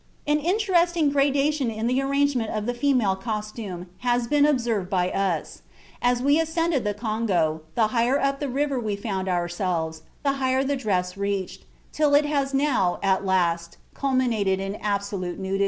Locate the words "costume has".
3.15-4.25